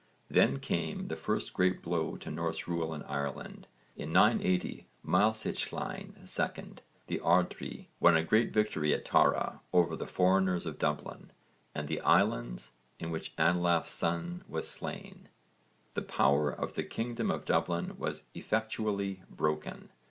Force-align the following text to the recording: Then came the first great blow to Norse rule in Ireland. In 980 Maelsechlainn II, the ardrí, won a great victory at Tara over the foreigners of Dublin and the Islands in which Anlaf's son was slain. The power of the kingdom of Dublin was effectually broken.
Then 0.31 0.59
came 0.59 1.09
the 1.09 1.15
first 1.15 1.53
great 1.53 1.83
blow 1.83 2.15
to 2.15 2.31
Norse 2.31 2.67
rule 2.67 2.91
in 2.95 3.03
Ireland. 3.03 3.67
In 3.95 4.11
980 4.11 4.87
Maelsechlainn 5.05 6.17
II, 6.17 6.73
the 7.05 7.19
ardrí, 7.19 7.85
won 7.99 8.17
a 8.17 8.23
great 8.23 8.51
victory 8.51 8.95
at 8.95 9.05
Tara 9.05 9.61
over 9.71 9.95
the 9.95 10.07
foreigners 10.07 10.65
of 10.65 10.79
Dublin 10.79 11.29
and 11.75 11.87
the 11.87 11.99
Islands 12.01 12.71
in 12.97 13.11
which 13.11 13.35
Anlaf's 13.35 13.91
son 13.91 14.43
was 14.47 14.67
slain. 14.67 15.29
The 15.93 16.01
power 16.01 16.49
of 16.49 16.73
the 16.73 16.81
kingdom 16.83 17.29
of 17.29 17.45
Dublin 17.45 17.95
was 17.99 18.23
effectually 18.33 19.21
broken. 19.29 19.91